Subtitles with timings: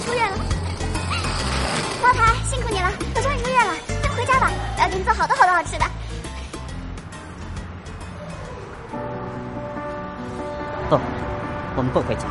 [0.00, 0.36] 出院了。
[2.02, 3.72] 茅台，辛苦你了，我终于出院了。
[4.02, 5.84] 咱们回家吧，我要给你做好多好多好吃的。
[10.88, 10.98] 不，
[11.76, 12.24] 我们不回家。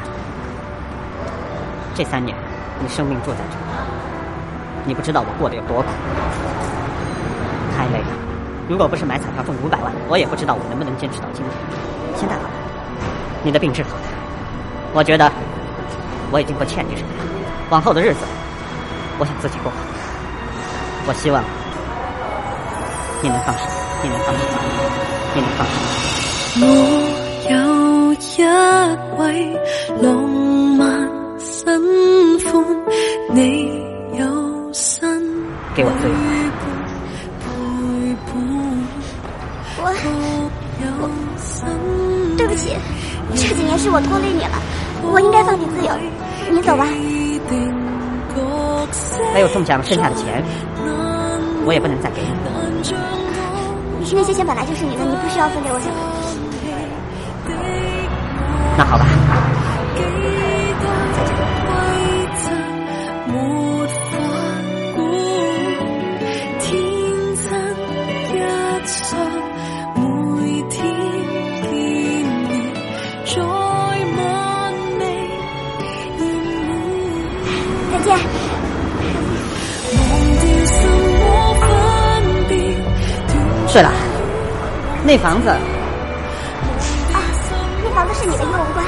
[1.96, 2.38] 这三年，
[2.80, 5.88] 你生命住在这儿，你不知道我过得有多苦，
[7.76, 8.08] 太累了。
[8.70, 11.52] 如果不是买彩票中五百万，我也不知道我能不能坚持到今天。
[12.16, 12.50] 现在好了，
[13.44, 14.04] 你的病治好了，
[14.94, 15.32] 我觉得
[16.32, 17.24] 我已经不欠你什么了。
[17.74, 18.20] 往后的日子，
[19.18, 19.72] 我想自己过。
[21.08, 21.44] 我希望
[23.20, 23.64] 你能放手，
[24.04, 24.42] 你能放手，
[25.34, 25.74] 你能放手。
[26.62, 26.68] 我
[27.50, 28.16] 有一
[29.18, 29.58] 位
[30.04, 30.14] 浪
[30.78, 30.86] 漫
[31.40, 31.66] 新
[32.46, 32.64] 欢，
[33.32, 33.82] 你
[34.20, 35.10] 有新
[35.74, 36.14] 给我自由。
[37.42, 37.48] 陪
[38.28, 38.32] 伴。
[39.80, 39.90] 我
[41.02, 41.10] 我
[42.38, 42.78] 对不起，
[43.34, 44.62] 这几年是我拖累你了，
[45.12, 45.92] 我应该放你自由。
[46.52, 46.88] 你走吧。
[49.34, 50.44] 还有中奖剩下的钱，
[51.66, 52.28] 我也不能再给你。
[54.16, 55.96] 那些钱本来就是你的，你不需要分给我什么。
[58.78, 59.06] 那好吧，
[83.74, 83.92] 睡了，
[85.04, 85.50] 那房子。
[85.50, 85.58] 啊，
[87.84, 88.86] 那房子是你的，与我无关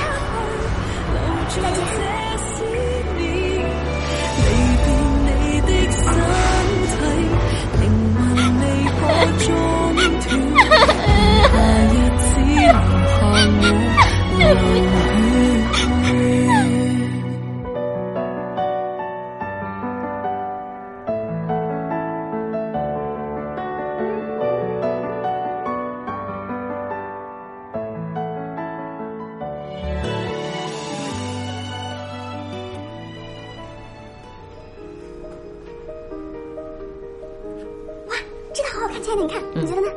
[38.85, 39.87] 好好看，亲爱的，你看，你觉得呢？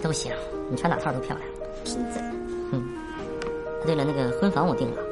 [0.00, 0.32] 都行，
[0.70, 1.48] 你穿哪套都漂亮。
[1.84, 2.22] 贫嘴。
[2.70, 2.86] 嗯。
[3.84, 5.02] 对了，那个婚房我定了，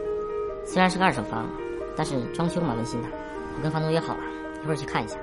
[0.65, 1.49] 虽然是个二手房，
[1.97, 3.09] 但是装修蛮温馨的。
[3.57, 4.21] 我跟房东约好了，
[4.63, 5.17] 一会儿去看一下。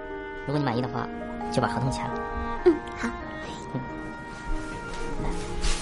[0.46, 1.08] 如果你满意的话，
[1.52, 2.20] 就把合同签了。
[2.66, 3.08] 嗯，好。
[3.74, 3.80] 嗯。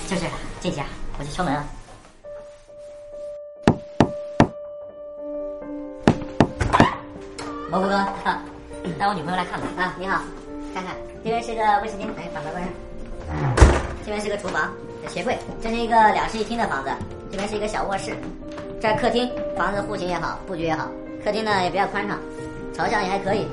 [0.08, 0.26] 就是
[0.60, 0.86] 进去啊，
[1.18, 1.66] 我去敲门啊。
[7.72, 8.06] 蘑菇哥，
[9.00, 9.96] 带我女朋友来看看啊！
[9.98, 10.22] 你好，
[10.74, 10.94] 看看，
[11.24, 12.72] 这边是个卫生间，哎把门关上。
[14.04, 14.74] 这边是个厨房，
[15.08, 16.90] 鞋柜，这是一个两室一厅的房子，
[17.32, 18.12] 这边是一个小卧室，
[18.82, 20.88] 这儿客厅，房子户型也好，布局也好，
[21.24, 22.18] 客厅呢也比较宽敞，
[22.74, 23.48] 朝向也还可以。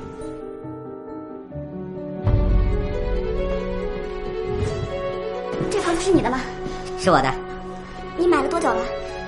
[5.69, 6.39] 这房子是你的吗？
[6.97, 7.31] 是我的。
[8.17, 8.83] 你买了多久了？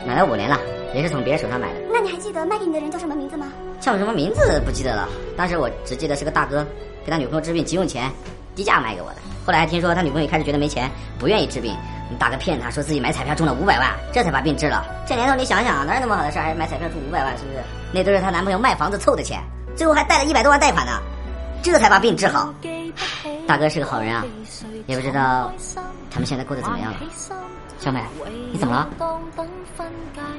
[0.06, 0.58] 买了五年了，
[0.96, 1.91] 也是从别人手上买的。
[2.02, 3.48] 你还记得卖给你的人叫什么名字吗？
[3.80, 5.08] 叫什么名字不记得了，
[5.38, 6.66] 当时我只记得是个大哥，
[7.06, 8.12] 给他女朋友治病急用钱，
[8.56, 9.16] 低价卖给我的。
[9.46, 11.76] 后来听说他女朋友开始觉得没钱，不愿意治病，
[12.20, 14.86] 大哥骗他说自己买彩票中了五百万，这才把病治了。
[15.08, 17.60] 这年头你想想，哪有那么好的事还买彩票中五百万，是不是？
[17.92, 19.42] 那都是她男朋友卖房子凑的钱，
[19.76, 20.26] 最后还贷了。
[20.26, 21.00] 一百多万贷款呢，
[21.64, 22.54] 这才把病治好。
[23.48, 24.24] 大哥是个好人啊，
[24.86, 25.52] 也不知道
[26.10, 27.00] 他们现在过得怎么样了。
[27.80, 28.00] 小美，
[28.52, 29.11] 你怎么了？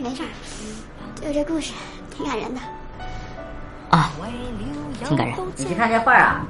[0.00, 0.28] 没事儿，
[1.20, 1.72] 就这故事
[2.14, 2.60] 挺感人的。
[3.90, 4.10] 啊，
[5.04, 5.36] 挺感人。
[5.56, 6.46] 你去看这画啊，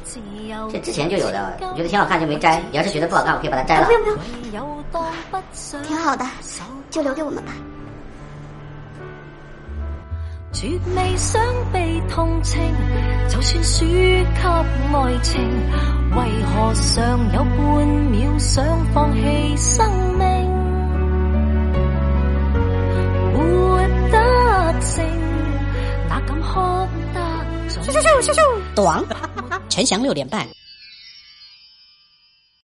[0.70, 2.60] 这之前就有的，我觉得挺好看就没摘。
[2.70, 3.86] 你要是觉得不好看，我可以把它摘了。
[3.86, 4.08] 不用不
[4.54, 4.84] 用，
[5.82, 6.24] 挺好的，
[6.90, 7.52] 就留给我们吧。
[10.52, 11.42] 绝未想
[11.72, 12.60] 被同情，
[13.28, 14.26] 就算输给
[14.92, 15.40] 爱情，
[16.14, 20.31] 为何尚有半秒想放弃生命？
[27.92, 28.60] 咻咻咻咻！
[28.74, 29.04] 短，
[29.68, 30.46] 陈翔六点半。